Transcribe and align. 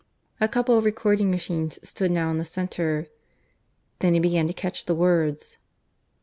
A 0.39 0.47
couple 0.47 0.75
of 0.75 0.83
recording 0.85 1.29
machines 1.29 1.77
stood 1.87 2.09
now 2.09 2.31
in 2.31 2.39
the 2.39 2.43
centre. 2.43 3.05
Then 3.99 4.15
he 4.15 4.19
began 4.19 4.47
to 4.47 4.51
catch 4.53 4.85
the 4.85 4.95
words. 4.95 5.59